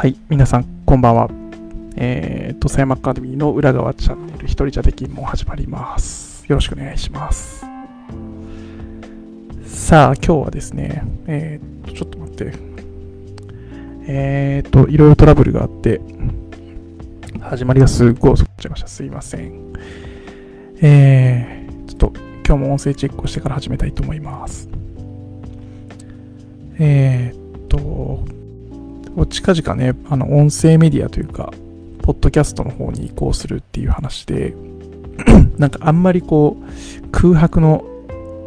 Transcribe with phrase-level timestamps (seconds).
[0.00, 1.28] はい、皆さん、こんばんは。
[1.94, 6.42] えー、と、狭山アカデミーの裏側チャンネル、一人じゃできんも始まります。
[6.48, 7.66] よろしくお願いします。
[9.66, 12.54] さあ、今日はですね、えー、と、ちょっと待って。
[14.08, 16.00] えーと、いろいろトラブルがあって、
[17.42, 18.88] 始まりがすっごい遅くなっちゃいました。
[18.88, 19.52] すいません。
[20.80, 22.12] えー、ちょっと、
[22.46, 24.66] 今日も音声チェックをしてから始めたいと思います。
[26.78, 28.39] えーと、
[29.28, 31.52] 近々ね、あの、音声メディアというか、
[32.02, 34.54] ポッドキャストの方に移行するっていう話で、
[35.58, 37.84] なんかあんまりこう、空白の、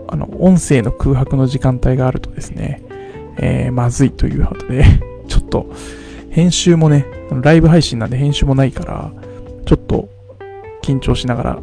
[0.08, 2.82] あの、音声の空白の時間帯があるとですね、
[3.38, 4.84] えー、まずいということで、
[5.28, 5.72] ちょっと、
[6.30, 7.06] 編集もね、
[7.42, 9.12] ライブ配信なんで編集もないから、
[9.66, 10.10] ちょっと
[10.82, 11.60] 緊張しながら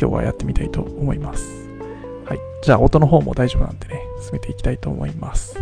[0.00, 1.68] 今日はやってみたいと思います。
[2.24, 2.38] はい。
[2.62, 5.58] じゃあ音の方も大丈夫なんでね、進めていきたいと思います。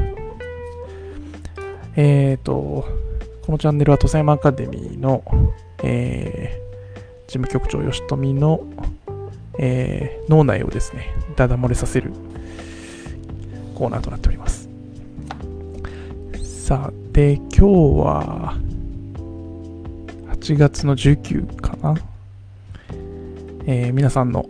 [1.97, 2.85] えーと、
[3.45, 5.23] このチャンネルは、土佐山アカデミーの、
[5.83, 8.61] えー、事務局長吉富の、
[9.59, 12.13] えー脳内をですね、ダダ漏れさせる
[13.77, 14.69] コーナーとなっております。
[16.43, 17.61] さあ、で、今日
[18.05, 18.59] は、
[20.33, 21.95] 8月の19かな
[23.67, 24.45] えー皆さんの、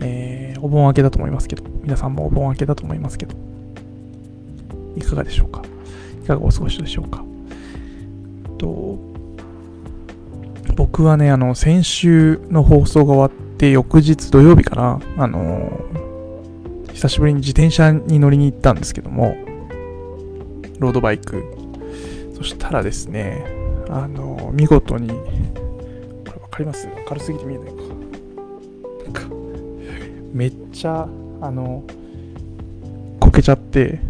[0.00, 3.36] えーお盆明けだと思いますけど、皆さんもお盆明けだと思いますけど、
[4.96, 5.62] いかがでしょうか？
[6.26, 7.24] かがお過ごしでしょうか
[8.58, 8.98] と
[10.74, 15.80] 僕はね、あの、先週の放送が終わって、翌日土曜日かな、あの
[16.92, 19.36] 久しぶりに自転車に乗りに行ったんですけども、
[20.78, 21.44] ロードバイク。
[22.34, 23.46] そしたらですね、
[23.88, 25.14] あの見事に、こ
[26.26, 26.86] れわかります？
[27.08, 27.74] 明るすぎて見えないか。
[29.04, 29.22] なんか、
[30.34, 31.08] めっちゃ、
[31.40, 31.84] あの、
[33.18, 34.00] こけちゃって、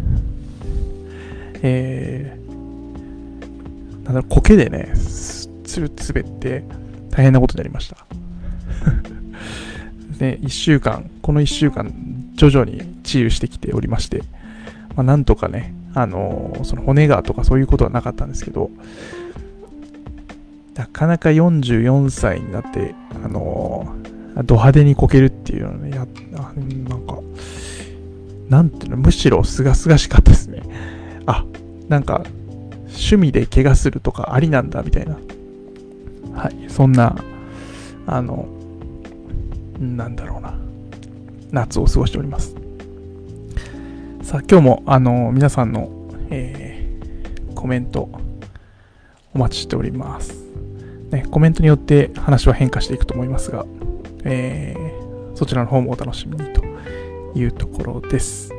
[1.61, 6.63] えー、なんだろう、苔でね、すつる滑って
[7.11, 7.97] 大変なことになりました。
[10.19, 11.93] で、1週間、この1週間、
[12.35, 14.23] 徐々に治癒してきておりまして、
[14.95, 18.69] まあ、なんとかね、あのーその骨がとかそういうことはなかったんですけど、
[20.75, 22.93] なかなか44歳になって、
[23.23, 27.17] あのード派手にこけるっていうのね、やなんか、
[28.49, 30.61] なんていうの、むしろ清々しかったですね。
[31.27, 31.45] あ、
[31.87, 32.23] なんか、
[32.87, 35.17] 趣味で怪我するとかありなんだ、みたいな。
[36.33, 37.15] はい、そんな、
[38.07, 38.47] あの、
[39.79, 40.55] なんだろうな、
[41.51, 42.55] 夏を過ごしております。
[44.23, 45.91] さあ、今日も、あの、皆さんの、
[46.29, 46.77] えー
[47.55, 48.07] コメント、
[49.33, 50.45] お待ちしております。
[51.09, 53.65] ね、コメントによって話は変化していくと思いますが、
[54.23, 54.87] えー
[55.37, 56.63] そちらの方もお楽しみにと
[57.35, 58.51] いうところです。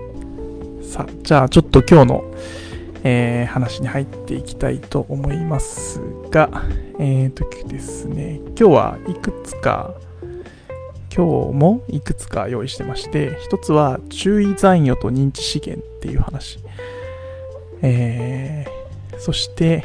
[0.89, 2.35] さあ、じゃあちょっと今日の、
[3.05, 6.01] えー話に入っていきたいと思います
[6.31, 6.63] が、
[6.99, 9.95] えーとですね、今日はいくつか、
[11.15, 16.59] 今日もいくつか用意してまして、一つは注意残余と認知資源っていう話。
[17.83, 18.79] えー
[19.19, 19.85] そして、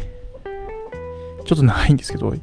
[1.44, 2.34] ちょっと長いんですけど、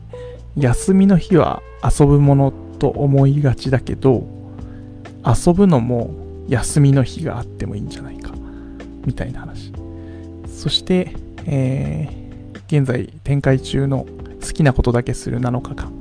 [0.56, 4.26] 休みの日は遊ぶものと思いがちだけど、
[5.24, 6.10] 遊ぶのも
[6.48, 8.29] 休みの日があってもいいんじゃないか、
[9.04, 9.72] みたいな話。
[10.46, 11.12] そして、
[11.46, 12.20] えー
[12.70, 14.06] 現在展開中の
[14.40, 15.92] 好きなことだけする7日間、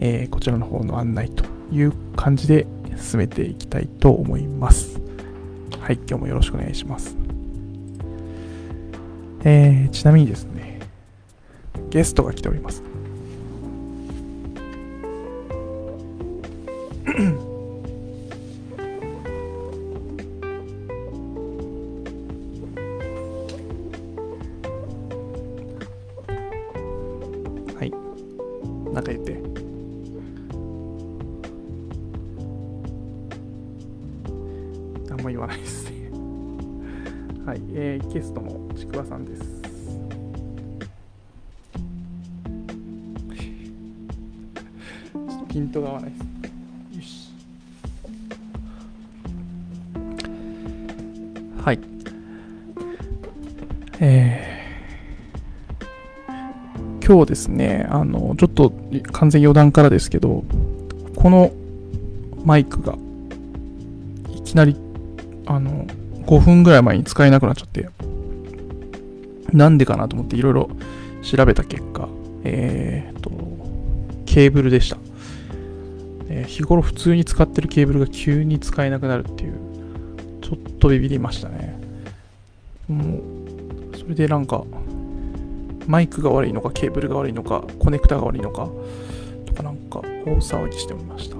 [0.00, 2.66] えーこちらの方の案内という感じで
[2.98, 5.00] 進めていきたいと思います。
[5.80, 7.16] はい、今日もよろしくお願いします。
[9.44, 10.80] えーちなみにですね、
[11.88, 12.82] ゲストが来ております。
[57.06, 58.72] 今日ですね、あの、ちょっと
[59.12, 60.42] 完全余談からですけど、
[61.14, 61.52] この
[62.44, 62.96] マイクが
[64.34, 64.74] いきなり、
[65.46, 65.86] あの、
[66.26, 67.88] 5分ぐらい前に使えなくなっちゃって、
[69.52, 70.68] なんでかなと思っていろいろ
[71.22, 72.08] 調べた結果、
[72.42, 73.30] えーと、
[74.26, 74.96] ケーブルでした。
[76.28, 79.52] えー日頃普通に使ってるケーブルが急に使えなくなるっていう、
[80.42, 81.78] ちょっとビビりましたね。
[82.88, 83.20] も
[83.94, 84.64] う、それでなんか、
[85.86, 88.68] マイクが悪いのか、ケーブルが悪いのか、コネクタが悪いのか、
[89.46, 91.36] とかなんか大騒ぎしておりました。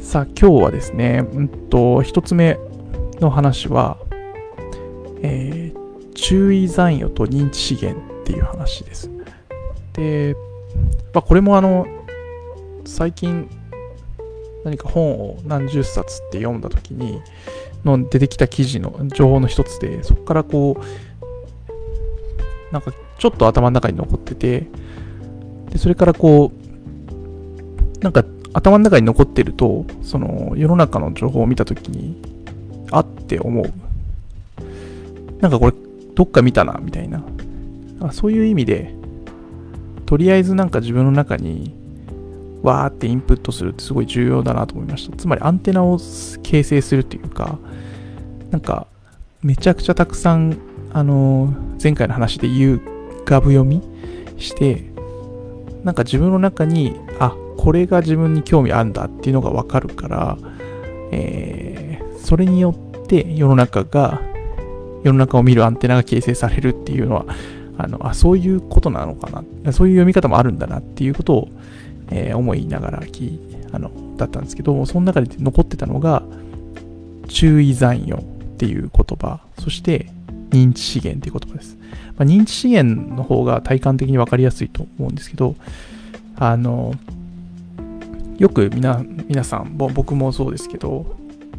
[0.00, 2.58] さあ、今日はですね、うんと、一つ目
[3.20, 3.98] の話は、
[5.22, 9.10] えー、注意残余と認知資源っていう話です。
[9.94, 10.36] で、
[11.12, 11.86] まあ、これもあの、
[12.84, 13.48] 最近
[14.64, 17.22] 何か本を何十冊って読んだ時に
[17.84, 20.84] の出てきた記事の情報の一つでそこからこう
[22.74, 24.66] なんかちょっと頭の中に残ってて
[25.70, 32.20] でそれからこうなんか頭の中に残ってるとその世の中の情報を見た時に
[32.90, 33.72] あって思う
[35.40, 35.74] なんかこれ
[36.16, 37.22] どっか見たなみたいな
[38.12, 38.92] そういう意味で
[40.04, 41.74] とりあえずなんか自分の中に
[42.64, 45.16] わーってインプットするってすごい重要だなと思いました。
[45.16, 45.98] つまりアンテナを
[46.42, 47.58] 形成するっていうか、
[48.50, 48.86] なんか
[49.42, 50.56] めちゃくちゃたくさん、
[50.94, 51.52] あの、
[51.82, 52.80] 前回の話で言う
[53.26, 53.82] ガブ読み
[54.38, 54.84] して、
[55.82, 60.38] なんか自分の中に、あ、これが自分に興味あるんだっていうのがわかるから、
[61.12, 64.22] えー、それによって世の中が、
[65.02, 67.26] 世の中を見るアンテナが形成されるっていうのは、
[67.76, 69.30] あの、あ、そういうことなのか
[69.62, 69.72] な。
[69.72, 71.48] そういう読み方もあるんだなっていうことを、
[72.10, 73.40] えー、思いながらき
[73.72, 76.22] あのだったんですけどその中で残ってたのが
[77.28, 78.24] 注意残余っ
[78.56, 80.10] ていう言葉そして
[80.54, 85.54] 認知資源っていう言葉です、まあ、認知資源の方が体感的に分かりやすいと思うんですけど
[86.36, 86.94] あの
[88.38, 91.16] よく皆皆さん僕もそうですけど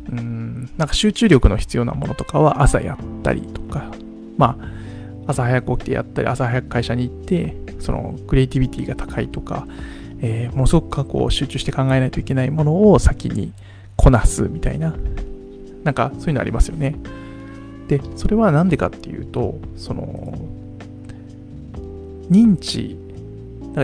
[0.09, 3.91] うんなんか集中力の必要なものとかは朝やったりとか
[4.37, 9.67] まあ朝早く起きてやったり朝早く会社に行ってそのクリエイティビティが高いとか
[10.21, 13.53] えー、ものすごくこう集中して考えないといけないものを先に
[13.95, 14.95] こなすみたいな、
[15.83, 16.95] なんかそういうのありますよね。
[17.87, 20.37] で、それは何でかっていうと、その、
[22.29, 22.97] 認知、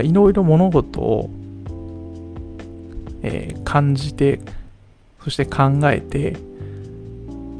[0.02, 1.30] いろいろ物事を、
[3.22, 4.40] えー、感じて、
[5.22, 6.36] そして考えて、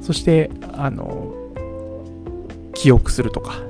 [0.00, 1.32] そして、あの、
[2.74, 3.60] 記憶するとか、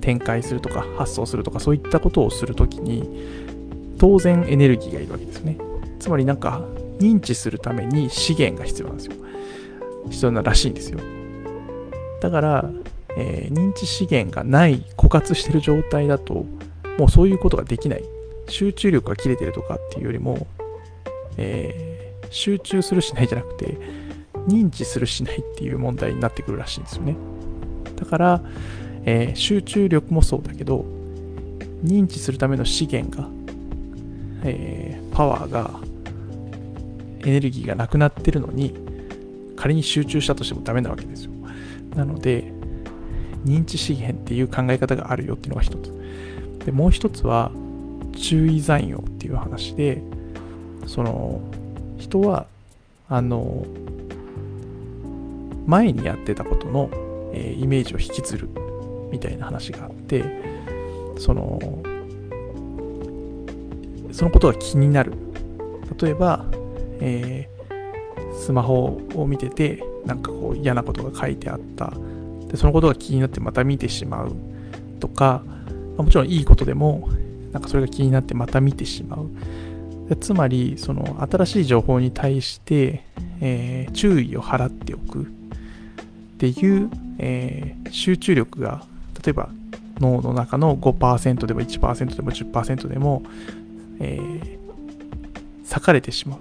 [0.00, 3.08] 展開するとか、発想するとか、そういったことをするときに、
[3.98, 5.58] 当然エネルギーがいるわけですね。
[6.00, 6.62] つまりなんか
[6.98, 9.12] 認知するために資源が必要なんですよ。
[10.10, 10.98] 必要ならしいんですよ。
[12.20, 12.70] だから、
[13.16, 16.46] えー、認知資源がない枯渇してる状態だと
[16.98, 18.04] もうそういうことができない。
[18.48, 20.46] 集中力が切れてるとかっていうよりも、
[21.36, 23.76] えー、集中するしないじゃなくて
[24.46, 27.14] 認知するしないっていう問題になってくるらしいんですよね。
[27.96, 28.42] だから、
[29.04, 30.86] えー、集中力もそうだけど
[31.84, 33.28] 認知するための資源が
[34.44, 35.70] えー、パワーが
[37.20, 38.74] エネルギーがなくなってるのに
[39.56, 41.32] 仮に集中したとしてもダメなわけですよ
[41.94, 42.52] なので
[43.44, 45.92] 認知資源っていう考え方があるよっていうのが一つ
[46.64, 47.50] でもう一つは
[48.16, 50.02] 注意残余っていう話で
[50.86, 51.40] その
[51.98, 52.46] 人は
[53.08, 53.64] あの
[55.66, 56.90] 前にやってたことの、
[57.32, 58.48] えー、イメージを引きずる
[59.10, 60.24] みたいな話があって
[61.18, 61.58] その
[64.18, 65.12] そのことが気になる。
[66.00, 66.44] 例えば、
[67.00, 71.92] えー、スマホを見てて、なんかこう嫌なことが書いてあった。
[72.48, 74.32] で、そのことが気になってまた見てしまう
[75.00, 75.42] とか、
[75.96, 77.08] ま、もちろんいいことでも、
[77.52, 79.28] なんかそれが気になってまた見てしまう。
[80.08, 83.04] でつまり、その新しい情報に対して、
[83.40, 85.26] えー、注意を払っておくっ
[86.38, 88.84] ていう、えー、集中力が、
[89.22, 89.50] 例えば
[90.00, 93.22] 脳の中の5%でも1%でも10%でも
[94.00, 94.58] えー、
[95.62, 96.38] 裂かれてしまう。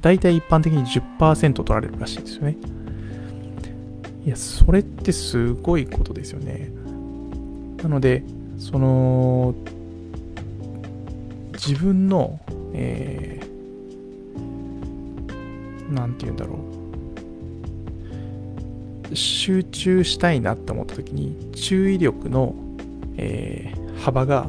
[0.00, 2.56] 大体一般的に10%取られるらしいんですよね。
[4.24, 6.70] いや、それってすごいことですよね。
[7.82, 8.22] なので、
[8.58, 9.54] その、
[11.52, 12.40] 自分の、
[12.72, 16.58] えー、なんて言うんだろ
[19.10, 19.14] う。
[19.14, 22.54] 集中したいなって思った時に、注意力の、
[23.18, 24.48] えー、幅が、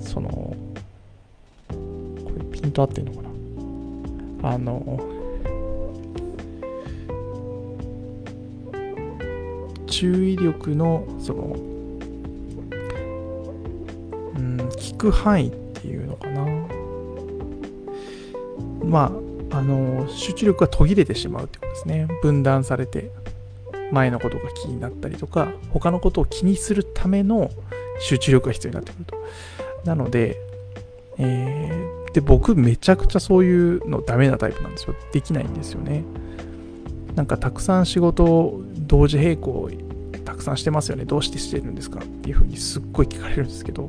[0.00, 0.56] その、こ
[2.38, 5.15] れピント合ってんのかなあの
[9.98, 11.56] 注意力のその
[14.36, 16.44] うん聞く範囲っていうのかな。
[18.84, 19.10] ま
[19.50, 22.08] ああの集中力が途切れてしまうってことですね。
[22.20, 23.10] 分断されて
[23.90, 27.50] 前のことが気になったりとか他のことを気にするための
[27.98, 29.16] 集中力が必要になってくると。
[29.86, 30.38] なので、
[31.16, 34.94] えー、で僕めちゃくちゃそういうのダメなタイプなんですよ。
[35.12, 36.04] できないんですよね。
[37.14, 39.70] なんかたくさん仕事を同時並行
[40.26, 41.06] たくさんしてますよね。
[41.06, 43.86] どうしてしてるんですかっていうふうにすっごい聞かれるんですけど、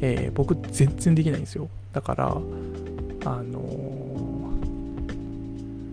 [0.00, 1.68] えー、僕全然できないんですよ。
[1.92, 3.60] だから、あの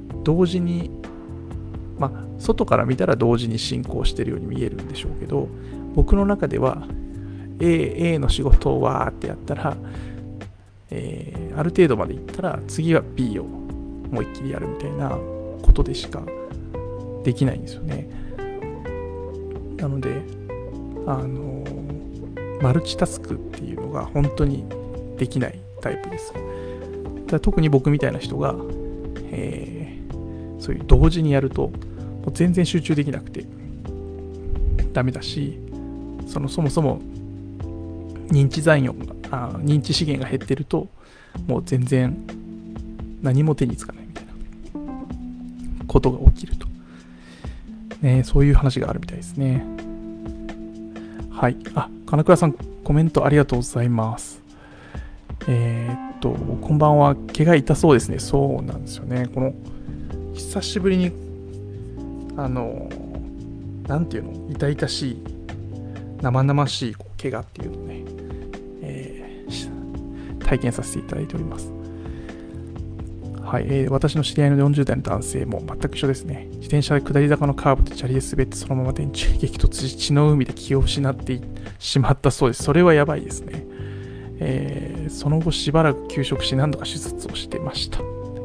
[0.10, 0.90] ー、同時に、
[2.00, 5.50] まあ、外から見たら同時に進行してるように見えるんでしょうけど、
[5.94, 6.88] 僕の中では
[7.60, 9.78] A, A の仕事をわーってやったら、
[10.90, 15.10] えー、ある程度までいったら次は B をもう一気にやるみたいな
[15.62, 16.24] ことでしか
[17.24, 18.21] できないんですよね。
[19.82, 20.22] なので、
[21.08, 21.66] あの
[22.62, 24.64] マルチタスクっていうのが本当に
[25.18, 26.34] できないタイプです。
[27.28, 28.56] だ特に僕みたいな人が、
[29.32, 33.46] えー、そういう同時にやると、もう全然集中できなくて
[34.94, 35.58] ダメだし、
[36.28, 37.02] そのそもそも
[38.30, 40.88] 認知残余があ、認知資源が減ってると、
[41.48, 42.16] もう全然
[43.22, 44.32] 何も手につかないみたいな
[45.88, 46.71] ことが起きると。
[48.02, 49.66] ね、そういう話があるみたいですね。
[51.30, 51.58] はい。
[51.76, 52.54] あ、金倉さん、
[52.84, 54.42] コメントありがとうございます。
[55.48, 57.16] えー、っと、こんばんは。
[57.16, 58.20] 毛が痛そうですね。
[58.20, 59.28] そうなんですよね。
[59.34, 59.54] この、
[60.34, 61.12] 久しぶりに、
[62.38, 62.90] あの、
[63.88, 65.24] なんていうの、痛々しい、
[66.22, 68.04] 生々しい毛がっていうのをね、
[68.82, 71.81] えー、体験させていただいております。
[73.52, 76.46] はい、えー、私の知り合いの40代の男性も全く一緒ですね。
[76.52, 81.42] 自転車で下り坂のカーブで砂利で滑ってそのまま電柱激突し血の海で気を失って
[81.78, 82.64] しまったそうです。
[82.64, 83.66] それはやばいですね。
[84.40, 87.98] えー、その後しばらく休職し何度か手術をしてました。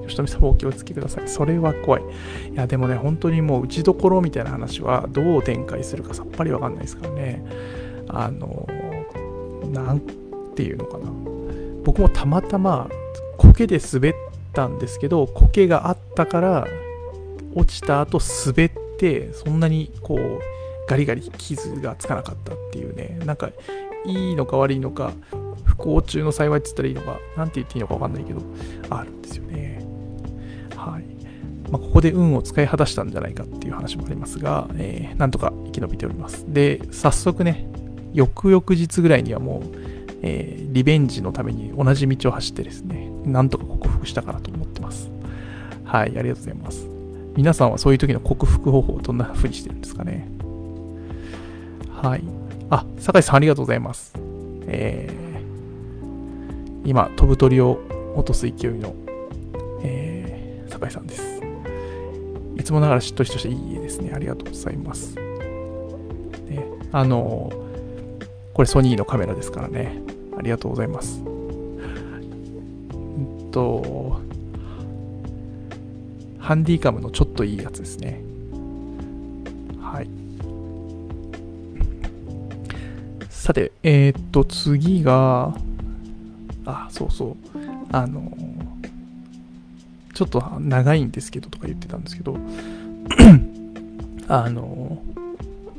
[0.08, 1.28] 吉富さんもお気をつけください。
[1.28, 2.02] それは怖い。
[2.52, 7.44] いや、でもね、本当にもう打ちどころみたいな話はどう展開するかさっぱりわかんないですからね。
[8.08, 8.68] あの、
[9.72, 10.00] なん
[10.56, 11.04] ていうのかな。
[11.84, 12.88] 僕もたまたま
[13.36, 14.14] 苔で滑っ
[14.56, 16.66] たんですけど苔があったから
[17.54, 20.40] 落ちた後滑ってそんなにこう
[20.88, 23.18] ガリガリ傷がつかなかったっていうね。
[23.24, 23.50] なんか
[24.06, 25.12] いいのか悪いのか
[25.64, 28.40] 不幸中の幸いって言ったらいいのか何て言っていいのか分かんないけど
[28.88, 29.84] あるんですよね。
[30.76, 31.04] はい、
[31.70, 36.44] まあ、ここで運を使い果たしたんじゃないかっていう話もありますが、えー、なんとか生き延びております。
[36.48, 37.68] で早速ね
[38.12, 39.62] 翌々日ぐらいにはもう、
[40.22, 45.10] えー、リベンジのために同じ道を走ってですねなんとか克したかなと思ってます。
[45.84, 46.88] はい、ありがとうございます。
[47.36, 50.26] 皆さんはそういう時の克服方法をどんな風にしてるんですかね
[51.90, 52.22] はい。
[52.70, 54.14] あ、酒井さんありがとうございます。
[54.66, 57.78] えー、今、飛ぶ鳥を
[58.14, 58.94] 落とす勢いの、
[59.82, 61.40] えー、酒井さんです。
[62.56, 64.12] いつもながらしっとりとしたいい家ですね。
[64.14, 65.14] ありがとうございます。
[65.14, 67.52] ね、あの
[68.54, 70.00] これソニーのカメラですからね。
[70.38, 71.22] ありがとうございます。
[73.52, 73.95] と、
[76.46, 78.20] ハンディカムのちょっといいやつですね。
[79.80, 80.08] はい。
[83.28, 85.58] さて、えー、っと、次が、
[86.64, 87.36] あ、そうそう。
[87.90, 88.32] あの、
[90.14, 92.36] ちょっと長いんですけどとか言ってたんですけど、
[94.28, 95.02] あの、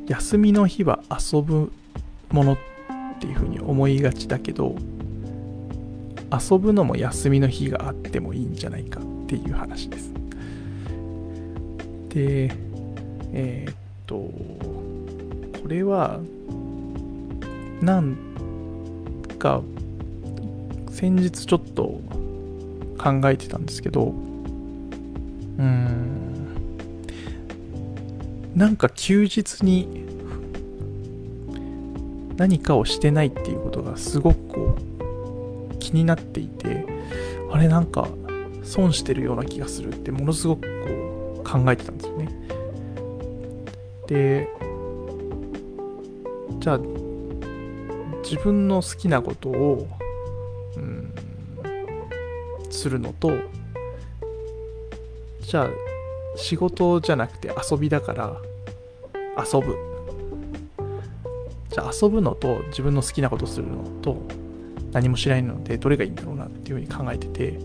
[0.08, 1.72] 休みの日は遊ぶ
[2.30, 2.58] ものっ
[3.22, 4.76] ていうふうに思いがちだけど、
[6.30, 10.17] 遊ぶのも休みの日があってもいいんじゃないかっていう話です。
[12.18, 12.50] で、
[13.32, 13.76] えー、っ
[14.08, 16.20] と、これは、
[17.80, 18.18] なん
[19.38, 19.62] か、
[20.90, 22.02] 先日ちょっと
[22.98, 26.56] 考えてたんですけど、うーん、
[28.56, 30.08] なんか休日に
[32.36, 34.78] 何かをしてないっていうことがすごくこ
[35.72, 36.88] う気になっていて
[37.52, 38.08] あれなんか
[38.64, 40.68] 損してるような気がするってものすごくこ
[41.04, 41.07] う
[41.48, 42.30] 考えてたんですよね。
[44.08, 44.50] で
[46.60, 46.80] じゃあ
[48.24, 49.88] 自分の好きなことを
[50.76, 51.14] うん
[52.70, 53.32] するのと
[55.42, 55.70] じゃあ
[56.36, 58.42] 仕事じゃなくて遊びだから
[59.38, 59.78] 遊ぶ。
[61.70, 64.18] じゃあ遊ぶのと自分の好きなことするのと
[64.92, 67.60] 何もしないのでどれがいいんだろうなっていうふうに考えてて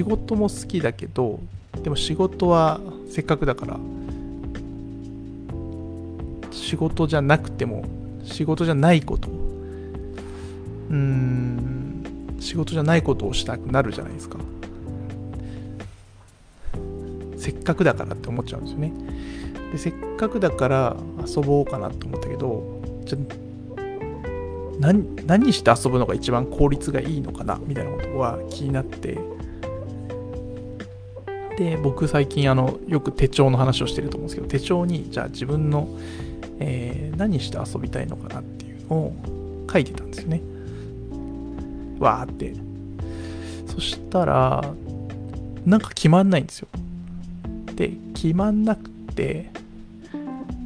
[0.00, 1.40] 仕事も好きだけど
[1.82, 2.80] でも仕事は
[3.10, 3.78] せっかくだから
[6.50, 7.84] 仕事じゃなくても
[8.24, 9.28] 仕事じゃないこと
[10.88, 14.38] うん仕事じゃないことをしたくなるじゃないですか。
[17.36, 18.92] せっかくだからって思っちゃうんですよね。
[19.72, 23.18] でせっかくだから遊ぼうかなと思ったけどじゃ
[24.78, 29.18] 何何して遊ぶのが一番効率がいいのかなみたいなことは気になって
[31.60, 35.88] で僕最近あのよく手帳の話をしてると思うんですけど手帳にじゃあ自分の、
[36.58, 40.40] えー、何して遊びたいのかなっていうのを書いてたんですよね。
[41.98, 42.54] わーって。
[43.66, 44.64] そしたら
[45.66, 46.68] なんか決まんないんですよ。
[47.76, 49.50] で決まんなくて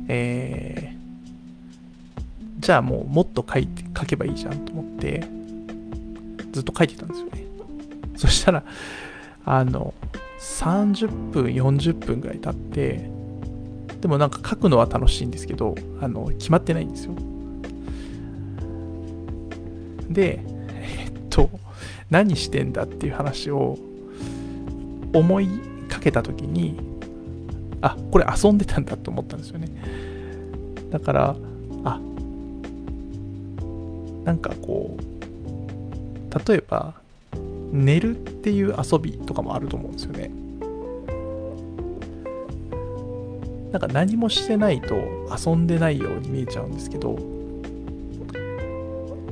[0.07, 5.27] えー、じゃあもうもっと書いて書けばいいじゃんと思って
[6.53, 7.45] ずっと書いてたんですよね。
[8.15, 8.63] そしたら
[9.45, 9.93] あの
[10.45, 13.11] 30分40分ぐらい経って
[14.01, 17.15] でもなんか書くのは楽しいんですけどあの決まってないんですよ。
[20.11, 21.49] でえっと
[22.11, 23.79] 何してんだっていう話を
[25.15, 25.49] 思い
[25.89, 26.79] かけた時に
[27.81, 29.69] あこれ遊んでたんだと思ったんですよね。
[30.91, 31.37] だから
[31.85, 32.01] あ
[34.25, 36.95] なんかこう例えば
[37.75, 40.31] 寝るっていう遊びとかもあると思うんですよね。
[43.73, 44.95] なんか何もしてないと
[45.37, 47.19] 遊んでないように見えちゃうんですけど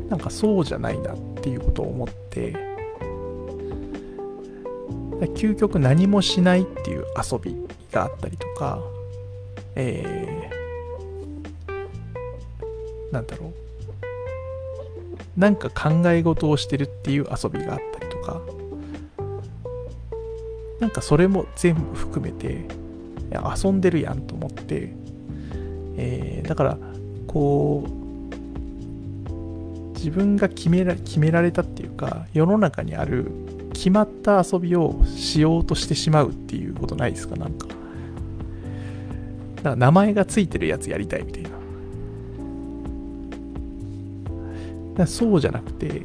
[0.08, 2.52] なんかそうじゃないなっていうことを思って
[5.36, 7.54] 究極何もしないっていう遊び
[7.92, 8.80] があったりとか
[9.76, 13.52] えー、なんだろう。
[15.36, 17.91] なんか考え事をしてるっていう遊びがあった
[18.22, 18.40] か
[20.80, 22.66] なんかそれも全部含めて
[23.32, 24.92] 遊んでるやんと思って、
[25.96, 26.78] えー、だから
[27.26, 28.02] こう
[29.94, 33.30] 自分が決めら決められたっていうか世の中にある
[33.72, 37.68] 決まった遊びをしようとしてしまうっていうことないですかなんか。
[39.56, 41.50] だから名前がついてるやつやりたいみたいな。
[44.96, 46.02] だそうじゃなくて、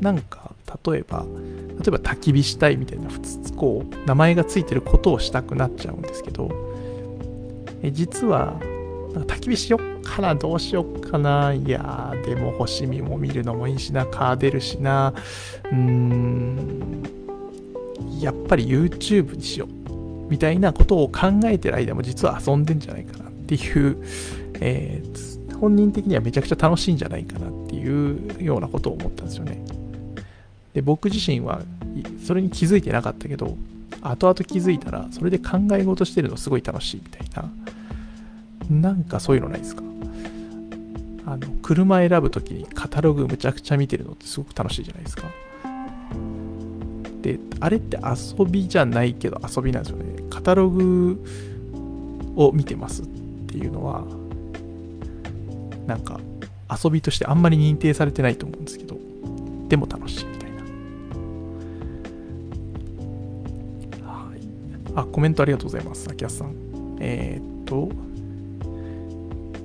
[0.00, 0.51] なんか
[0.86, 1.24] 例えば
[1.78, 6.50] 例えば焚き火したいみたいな普通こう名前がついてることをしたくなっちゃうんですけど
[7.82, 8.60] え実は
[9.20, 11.52] 焚き火しよっかなどうしよっかな。
[11.52, 14.06] いやでも星見も見るのもいいしな。
[14.06, 15.14] カー出るしな。
[15.64, 17.02] うーん。
[18.20, 20.30] やっぱり YouTube にしよう。
[20.30, 23.98] みたいなことを考えてる間も実は遊んでんじゃないかなっていう、
[24.60, 29.62] えー、本人的にはめちゃくちゃ楽しいんじゃないかなっていうようなことを思ったんですよね。
[30.74, 31.62] で僕自身は
[32.24, 33.56] それに気づいてなかったけど
[34.00, 37.50] 後々気づいたらそれで考え事してるのすごい楽しいみたいな。
[38.70, 39.82] なんかそういうのないですか？
[41.26, 45.24] あの車選ぶ時にカタログむちゃくちゃ見てるのってすごく楽しいじゃないですか。
[47.20, 50.24] であれって遊びじゃないけど遊びなんですよね。
[50.30, 51.22] カタログ
[52.34, 53.06] を見てますっ
[53.46, 54.04] ていうのは
[55.86, 56.18] なんか
[56.84, 58.96] 遊びとしてあんまり認定されてないと思うんですけど
[59.68, 60.26] でも楽しい
[64.94, 66.08] あ、コメントありがとうございます。
[66.10, 66.54] 秋安さん。
[67.00, 67.90] えー、っと、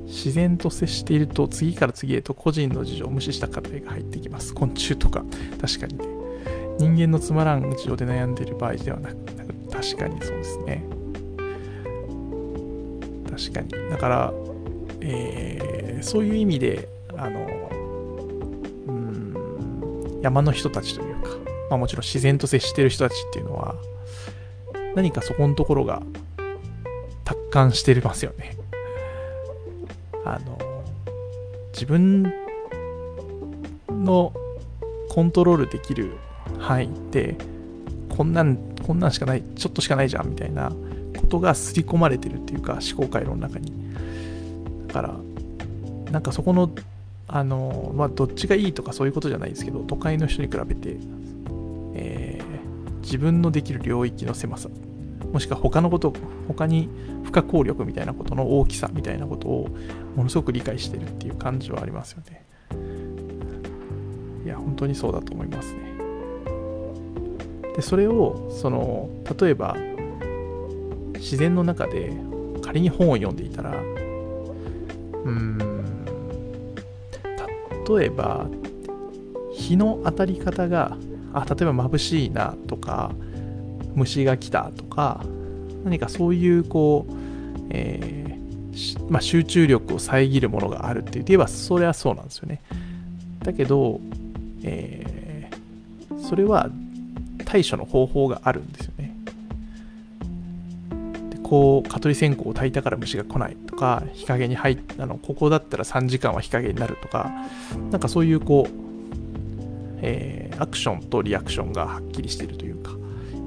[0.06, 4.54] 自然と接していると次から次へと個人の事情を無視した課題が入ってきます。
[4.54, 5.24] 昆虫とか、
[5.62, 6.06] 確かにね。
[6.80, 9.16] 人間のつまらん事情で悩んでいる場合ではなく、
[9.72, 10.84] 確かにそうですね。
[13.30, 13.90] 確かに。
[13.90, 14.34] だから、
[15.02, 17.40] えー、そういう意味で、あの、
[18.88, 21.30] うん、山の人たちというか、
[21.70, 23.76] まあもちろん自然と接している人たちっていうのは、
[24.98, 26.02] 何かそこのところが
[27.24, 28.58] 達観してますよね。
[30.26, 30.58] あの、
[31.72, 32.24] 自分
[33.88, 34.34] の
[35.10, 36.14] コントロールできる
[36.58, 37.36] 範囲って、
[38.10, 40.72] こんなん、こんなんしかない、ちょっとしかないじゃんみたいな
[41.16, 43.72] ことが刷り込まれてるっていうか、思考回路の中に。
[44.88, 45.16] だから、
[46.12, 46.72] なんかそこの、
[47.28, 50.98] あの、まあ、どっちがいいとかそういうことじゃないですけど、都会の人に比べて、
[51.94, 54.70] えー、自分のできる領域の狭さ
[55.32, 56.14] もしくは他のこと、
[56.48, 56.90] 他に
[57.24, 59.70] 不可抗力みたいなことの大きさみたいなことを
[60.16, 62.46] ものすごく理解してるっていう感じはありますよね。
[64.46, 65.80] いや、本当にそうだと思いますね。
[67.76, 69.10] で、それを、その、
[69.40, 69.76] 例えば、
[71.16, 72.12] 自然の中で
[72.62, 73.76] 仮に本を読んでいたら、
[75.26, 75.58] うん、
[77.98, 78.48] 例えば、
[79.54, 80.98] 日の当たり方が、
[81.34, 83.12] あ、例えば眩しいなとか、
[83.98, 85.26] 虫が来たとか、
[85.84, 87.14] 何かそういうこう、
[87.72, 92.62] えー、まあ、集中力を遮るものがあるって言えば、それはそうなんですよね。
[93.44, 94.00] だけど、
[94.64, 96.70] えー、それは
[97.46, 99.16] 対処の方法があるんですよね。
[101.32, 107.32] でこう、蚊取り線香を焚いたから虫が来ないとか、日陰に入っあの、ここだったら3時間は日陰になるとか、
[107.92, 108.88] なんかそういうこう、
[110.02, 112.97] えー、アクションとリアクションがはっきりしてるというか、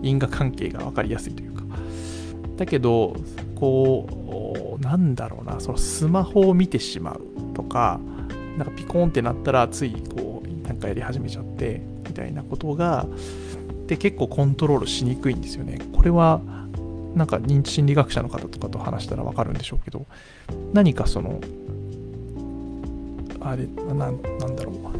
[0.02, 1.62] 因果関係が分かりやすいというか。
[2.56, 3.16] だけど
[3.54, 7.20] こうなんだろうなそのスマホを見てしまう
[7.54, 8.00] とか
[8.58, 13.06] なんかピコンってなったらついこうなんかやり始めちゃってみたいなことが
[13.86, 15.78] で結構コントロールしにくいんですよね。
[15.92, 16.40] これは
[17.14, 20.06] なんか認知心理学者の方とかと話したらわかるんでしょうけど
[20.72, 21.40] 何かその
[23.40, 24.20] あれななん
[24.54, 24.99] だろう。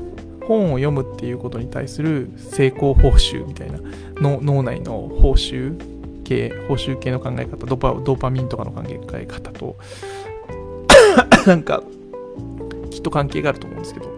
[0.51, 3.79] 本を読むっていうことに対する成功報酬みたいな
[4.17, 5.77] の脳内の報酬
[6.25, 9.77] 系報酬系の考え方ドパドーパミンとかの考え方と
[11.47, 11.85] なんか
[12.91, 14.11] きっと関係があると思うんですけど。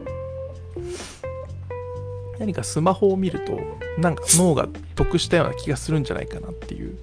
[2.38, 3.60] 何かスマホを見ると
[3.98, 4.66] なんか脳が
[4.96, 6.96] 得したような気がするんじゃないかなっていう。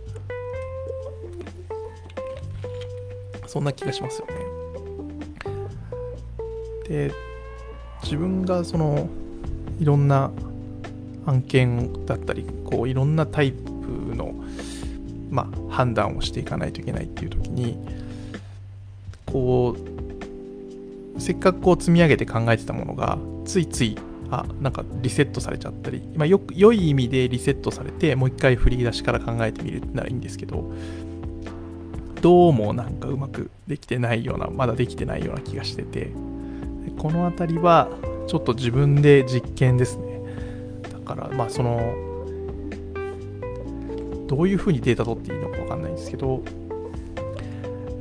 [3.48, 4.34] そんな気がしますよね。
[6.89, 7.29] で
[8.04, 9.10] 自分がその
[9.80, 10.32] いろんな
[11.26, 14.34] 案件だったりこういろんなタイプの、
[15.30, 17.78] まあ、判断をしていかないといけないっていう時に
[19.26, 19.76] こ
[21.18, 23.98] うせっかくこう積み上げて考えてたものがついつい
[24.32, 30.72] あなんかリセットされちゃったり、まあ、よ良い意味でリセットされてもう一回振り出しから考えてみるってならいいんですけど
[32.22, 36.12] どうもなんかうまくできてないようなまだできてないような気がしてて
[36.97, 37.89] この辺りは
[38.28, 40.21] ちょっと自分で実験ですね。
[40.91, 42.10] だからまあその
[44.30, 46.43] どういうふうにデータ取っていいのかわかんないんですけど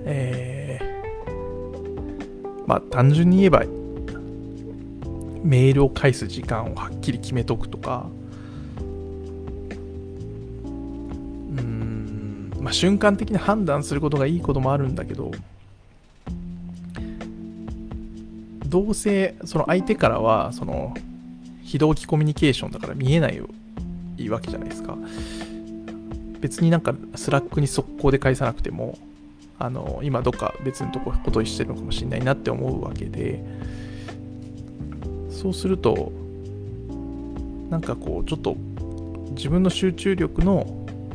[0.04, 3.62] えー、まあ単純に言えば
[5.42, 8.10] メールを返す時間をはっきり決めとくとか
[11.50, 15.30] うんまあ瞬間的に判断することがいいこともあるんだけど
[18.68, 20.94] どうせその相手からはその
[21.62, 23.40] 非同期コミュニケーションだから見えない
[24.16, 24.96] いいわけじゃないですか。
[26.40, 28.96] 別になんか Slack に速攻で返さなくても
[29.58, 33.44] あの今どっか別のとこことしてるのかもしれないなって思うわけで。
[35.30, 36.10] そうすると
[37.70, 38.56] なんかこうちょっと
[39.36, 40.66] 自分の集中力の、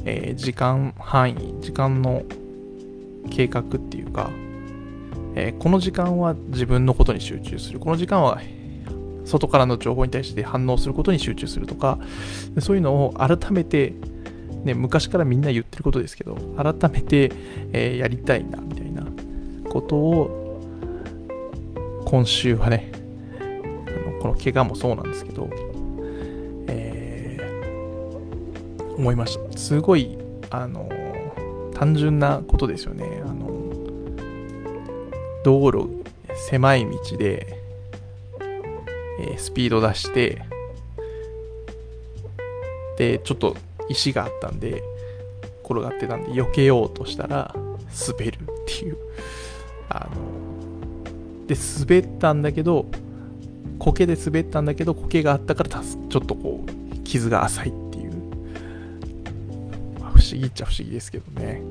[0.05, 2.23] えー、時間範囲時間の
[3.29, 4.29] 計画っていうか
[5.35, 7.79] えー、この時間は自分のことに集中する。
[7.79, 8.39] この時間は
[9.25, 11.97] 外からの情報に対して反応することに集中するとか、
[12.59, 13.93] そういうのを改めて、
[14.63, 17.31] ね、昔からみんな言ってることですけど、改めて、
[17.71, 19.05] えー、やりたいな、みたいな
[19.69, 20.39] ことを、
[22.05, 22.91] 今週はね、
[24.21, 25.49] この怪我もそうなんですけど、
[26.67, 29.57] えー、思いました。
[29.57, 30.17] すごい、
[30.49, 30.89] あの、
[31.73, 33.21] 単純なことですよね。
[33.25, 33.42] あの
[35.43, 36.03] 道路、
[36.49, 37.57] 狭い道で、
[39.19, 40.41] えー、スピード出して、
[42.97, 43.55] で、ちょっと
[43.89, 44.83] 石があったんで、
[45.63, 48.97] 転がってたんで、避けようとしたら、滑るっていう。
[49.89, 52.85] あの、で、滑ったんだけど、
[53.79, 58.11] 苔で滑ったんだけど、苔があったからちょっとこう、傷が浅いっていう。
[59.99, 61.61] まあ、不思議っちゃ不思議ですけどね。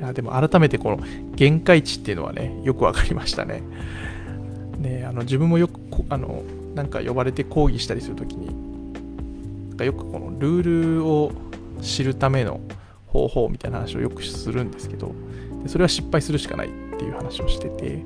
[0.00, 0.98] いやでも改めてこの
[1.36, 3.62] 限界値っていうのはねよく分かりましたね。
[4.78, 6.42] ねあの自分もよくあの
[6.74, 8.46] なんか呼ばれて講義したりするときに
[9.68, 10.62] なんかよくこのルー
[11.00, 11.32] ルを
[11.82, 12.60] 知るための
[13.08, 15.12] 方法みたいな話をよくするんですけど
[15.62, 18.02] でそれは失敗するしかないっていう話をしてて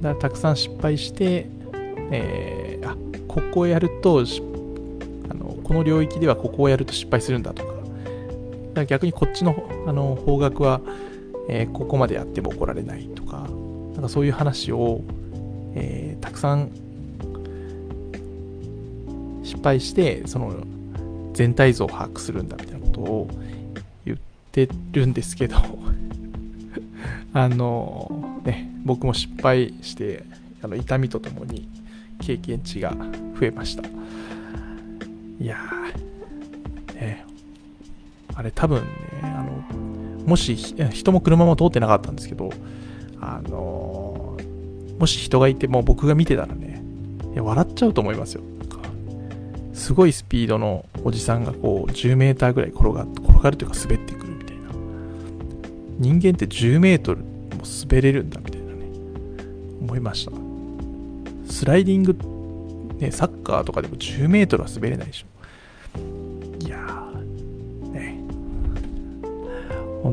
[0.00, 1.46] だからたくさん失敗して、
[2.10, 2.96] えー、あ
[3.28, 4.24] ここをやると
[5.30, 7.75] あのこの領域ではここをやると失敗するんだとか
[8.76, 10.80] から逆にこっちのあの方角は、
[11.48, 13.38] えー、ここまでやっても怒られないとか、
[13.94, 15.00] なんかそういう話を、
[15.74, 16.70] えー、たくさん
[19.42, 20.62] 失敗して、その
[21.32, 23.28] 全体像を把握するんだみたいなことを
[24.04, 24.18] 言っ
[24.52, 25.56] てるんですけど
[27.32, 30.22] あのね、僕も失敗して、
[30.62, 31.68] あの痛みとともに
[32.20, 32.94] 経験値が
[33.38, 33.82] 増えました。
[35.38, 36.05] いやー、
[38.36, 38.86] あれ多分ね、
[39.22, 42.50] あの、もし人も車も通ってなかったんですけど、
[43.20, 44.36] あの
[44.98, 46.82] もし人がいても僕が見てたらね、
[47.32, 48.42] いや笑っちゃうと思いますよ。
[49.72, 54.62] すごいスピードのおじさんがこう10メーターぐらい転が転がるというか滑ってくるみたいな。
[55.98, 57.26] 人間って10メートルも
[57.84, 58.86] 滑れるんだみたいなね、
[59.80, 60.32] 思いました。
[61.50, 62.16] スライディング、
[62.98, 65.26] ね、サッカーとかでも10メートルは滑れないでしょ。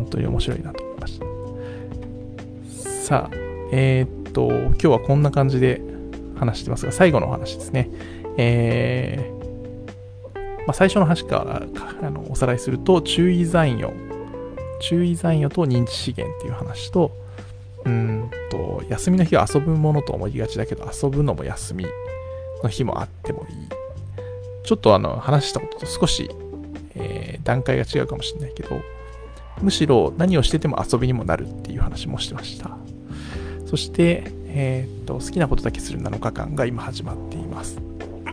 [0.04, 1.26] 本当に面白いなと思いました。
[3.04, 3.36] さあ、
[3.72, 5.82] えー、っと、今日はこんな感じで
[6.36, 7.90] 話してますが、最後のお話ですね。
[8.38, 11.64] えー、まあ、最初の話か
[12.02, 13.94] らあのおさらいすると、注意残余。
[14.82, 17.12] 注意残余と認知資源っていう話と、
[17.86, 21.86] うんと、休みの日は遊ぶものと思いがちだけど、遊ぶのも休み
[22.62, 23.56] の日もあってもいい。
[24.66, 26.30] ちょっとあの、話したことと少し、
[26.96, 28.82] えー、段階が違うかもしれないけど、
[29.62, 32.78] むしろ何をしてても遊びにもなるっていう話もしてました。
[33.66, 37.80] そして、えー、っと、好きなことだけする7日間が今始まっています。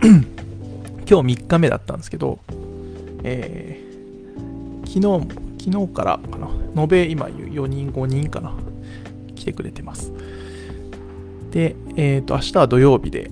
[1.10, 2.38] 今日3日目だったんですけど、
[3.24, 8.52] えー、昨日、昨日からかな、延べ今4人、5人かな、
[9.34, 10.12] 来てくれてます。
[11.50, 13.30] で、えっ、ー、と、明日は土曜日で、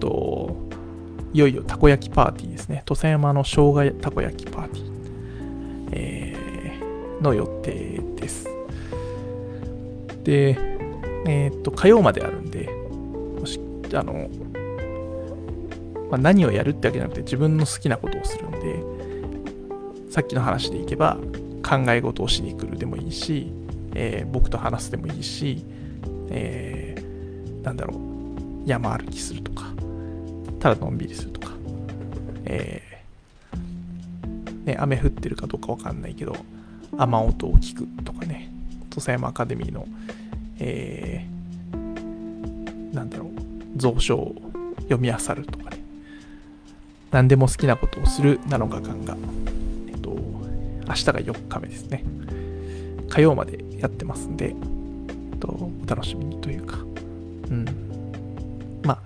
[0.00, 0.56] と、
[1.34, 2.82] いよいよたこ焼きパーティーですね。
[2.86, 4.90] 土佐山の生姜たこ焼きパーティー、
[5.92, 6.23] えー、
[7.20, 8.48] の予定です。
[10.24, 10.58] で、
[11.26, 12.68] えっ、と、火曜まであるんで、
[13.40, 13.60] もし、
[13.94, 14.28] あの、
[16.10, 18.82] まあ、何をやるってわけじゃなくて自分の好きなことをするんで、
[20.10, 21.18] さっきの話でいけば
[21.68, 23.52] 考え事をしに来るでもいいし、
[23.94, 25.64] えー、僕と話すでもいいし、
[26.30, 29.64] えー、なんだろう、山歩きするとか、
[30.60, 31.52] ただのんびりするとか、
[32.44, 36.36] えー、ね、雨降ってるかどうかわかんないけど、
[36.98, 38.50] 雨音を聞くとかね、
[38.90, 39.86] 土佐山アカデミーの、
[40.58, 43.30] えー、なんだろ
[43.76, 44.34] う、蔵書を
[44.82, 45.82] 読み漁るとかね、
[47.10, 49.16] 何でも好きなことをする7日間が、
[49.88, 52.04] えっと、明日が4日目ですね。
[53.08, 54.52] 火曜までやってますんで、え
[55.36, 57.64] っと、お楽しみにというか、うん。
[58.82, 59.00] まあ、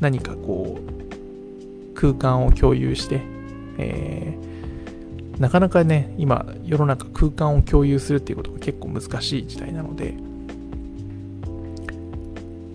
[0.00, 3.20] 何かこう、空間を共有して、
[3.78, 4.53] えー、
[5.38, 10.14] なかなかね、今、世の中空間を共有するっていうことが結構難しい時代なので、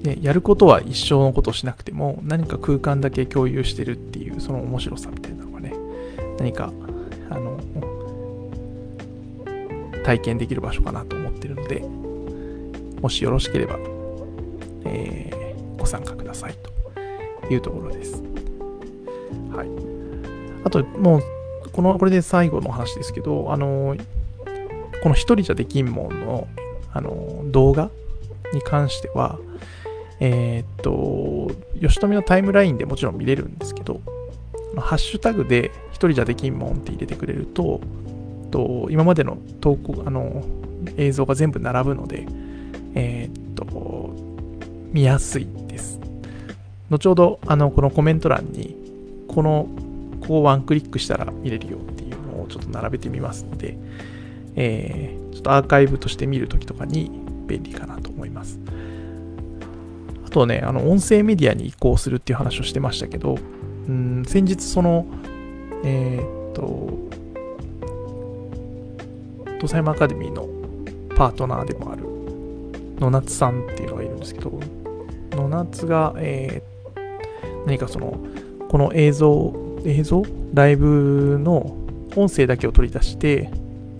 [0.03, 5.73] でやることは一生のことをしなくても何か空間だけ共有してるっていうその面白さみたいなのがね
[6.37, 6.71] 何か
[7.29, 7.59] あの
[10.05, 11.81] 体験できる場所かなと思ってるので
[13.01, 13.77] もしよろしければ、
[14.85, 16.55] えー、ご参加ください
[17.47, 18.21] というところです。
[19.51, 19.69] はい。
[20.63, 21.21] あともう
[21.79, 23.95] このこれで最後の話ですけどあの
[25.01, 26.45] この一人じゃできんもんの
[26.91, 27.89] あの動画
[28.53, 29.39] に関しては
[30.19, 34.01] えー、っと、吉富のタイムラインでもちろん見れるんですけど、
[34.75, 37.79] ハッシュタグで一人じゃできんもんって入れてくれると、
[38.51, 40.43] と今までの投稿、あの、
[40.97, 42.27] 映像が全部並ぶので、
[42.95, 44.13] えー、っと、
[44.91, 46.01] 見やすいです。
[46.89, 48.75] 後ほど、あの、このコメント欄に、
[49.29, 49.69] この、
[50.29, 53.75] ここをワンクリックしたら見れるよっていうのをちょっと並べてみますので、
[54.55, 57.09] えー、ちょっとアーカイブとして見るときとかに
[57.47, 58.59] 便利かなと思います。
[60.23, 63.39] あとね、あの、音声メディアに移行するっていう話をしてましたけど、
[63.87, 65.07] うん、先日その、
[65.83, 67.09] えー、っと、
[69.59, 70.47] 土佐山アカデミーの
[71.15, 72.03] パートナーでもある
[72.99, 74.59] 野夏さんっていうのがいるんですけど、
[75.31, 78.19] 野夏が、えー、何かその、
[78.69, 80.23] この映像、映像？
[80.53, 81.77] ライブの
[82.15, 83.51] 音声だけを取り出して、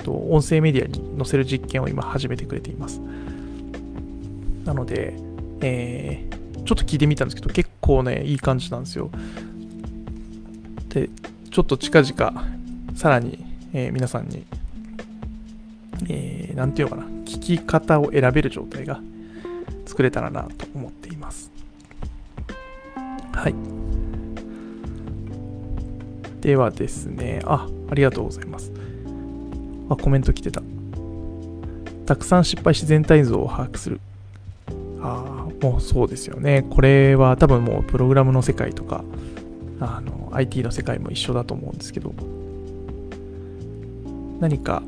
[0.06, 3.00] 音声メディアに載せる実験を今始めてくれています。
[4.66, 5.14] なので、
[5.62, 9.10] えー、ちょっと聞いてみたんですけど、結構ね、いい感じなんですよ。
[10.90, 11.10] で、
[11.52, 12.48] ちょっと近々、
[12.96, 14.46] さらに、えー、皆さんに、
[16.08, 19.02] えー、なんていうのかな、聞き方を選べる状態が
[19.86, 21.52] 作れたらなと思っています。
[23.34, 23.69] はい。
[26.50, 28.72] ではですね、あ、ありがとうございます。
[29.88, 30.64] あ、コメント来てた。
[32.08, 34.00] たくさん失敗し全体像を把握する。
[35.00, 36.66] ああもうそうですよね。
[36.72, 39.04] これは多分もうプログラムの世界とか、
[39.80, 42.16] あの、IT の世界も一緒だと思うんですけど、
[44.40, 44.82] 何か、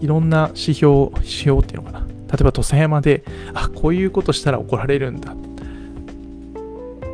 [0.00, 2.06] いろんな指標、指標っていうのかな。
[2.06, 5.34] 例えば土佐山で、あ、こういうことしたら怒られるんだ。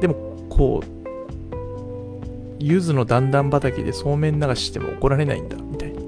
[0.01, 0.15] でも、
[0.49, 0.94] こう、
[2.65, 6.01] 柚子の段々畑でそうめん流ししても怒られないんだ、みたいな。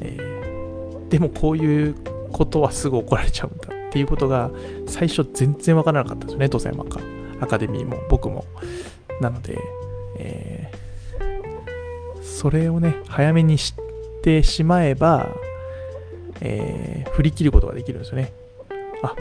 [0.00, 1.94] えー、でもこういう
[2.32, 3.68] ことはすぐ怒られちゃうんだ。
[3.88, 4.50] っていうことが
[4.86, 7.00] 最初全然わからなかったんですよね、土佐山か。
[7.40, 8.46] アカデミーも僕も。
[9.20, 9.58] なので、
[10.16, 15.28] えー、それをね、早めに知ってしまえば、
[16.40, 18.32] えー、振り切ることができるんですよね。
[19.02, 19.14] あ、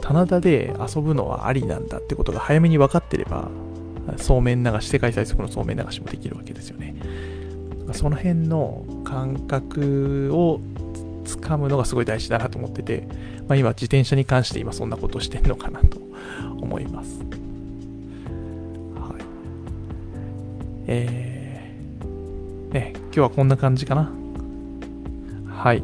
[0.00, 3.48] 棚田で遊ぶのはありなんだってことが早めに分かってれば、
[4.16, 6.94] そうめん流し、世界最速のそうめん流しもできるわけですよね。
[7.92, 10.60] その辺の感覚を
[11.24, 13.06] 掴むのがすごい大事だなと思ってて、
[13.48, 15.98] まあ、今自転車に関して今そんなことしてんのかなと
[16.60, 17.20] 思います。
[18.94, 19.22] はい。
[20.86, 24.10] えー、ね、今日はこんな感じかな。
[25.48, 25.82] はい。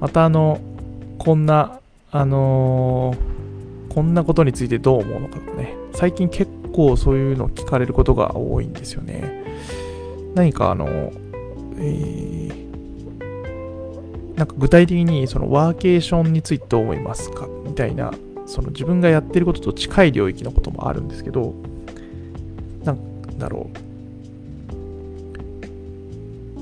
[0.00, 0.60] またあの、
[1.18, 1.80] こんな、
[2.10, 9.44] あのー、こんなことについてどう思うのかとかね、最近結構そういうの聞かれることが多いんですよね。
[10.34, 11.12] 何かあの、
[11.78, 12.50] えー、
[14.36, 18.12] なんか具体的にそのワーケーションについてどう思いますかみたいな、
[18.46, 21.54] その自分がやってることと近い領域のこともあるんですけど、
[22.84, 23.76] なんだろう。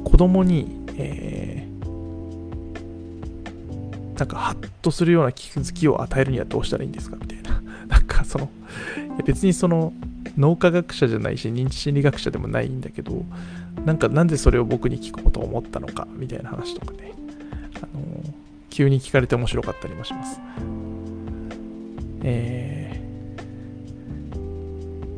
[0.05, 7.63] 子供に、えー、なんかハッとするような気づきを与えるにはどうしたらいいんですかみたいな。
[7.87, 8.49] なんかその、
[9.25, 9.93] 別にその
[10.37, 13.25] 脳科学者じゃないし認知心理学者でもないんだけど
[13.85, 17.13] なんかなんでそれを僕に聞こうと思ったのかみたいな話とかね、
[17.77, 18.23] あの、
[18.71, 20.41] 急に聞かれて面白かったりもします。
[22.23, 23.01] え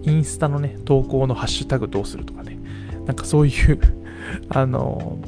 [0.02, 2.58] ー、インスタのね投稿のハッシュタグどうするとかね。
[3.06, 3.80] なんかそういう
[4.50, 5.18] あの、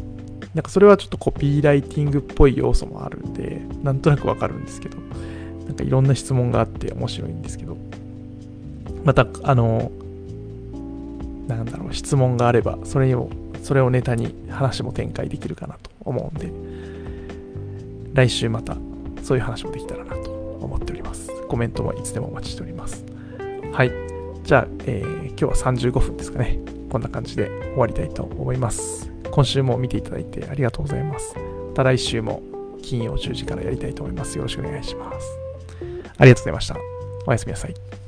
[0.55, 4.99] なんかそれはちょっとコピーライティングっぽい要素もあるんでなんとなくわかるんですけど
[5.67, 7.77] なんかいろんな質問があって面白いんですけど。
[9.05, 9.91] また、あの、
[11.49, 13.31] なんだろう、質問があれば、それを、
[13.63, 16.53] それをネタに話も展開できるかなと思うんで、
[18.15, 18.77] 来週また
[19.23, 21.31] そういう話もできたらなと思っております。
[21.49, 23.05] コメントもいつでもお待ちしております。
[23.73, 23.93] はい。
[24.45, 26.59] じゃあ、えー、今日は35分ですかね。
[26.91, 29.11] こんな感じで終わりたいと思います。
[29.31, 31.35] 今週も見ていただいてありがとうございます。
[31.37, 32.43] また来週も
[32.83, 34.37] 金曜10時からやりたいと思います。
[34.37, 35.27] よろしくお願いします。
[36.19, 36.77] ありがとうございました。
[37.27, 38.02] おやすみなさい。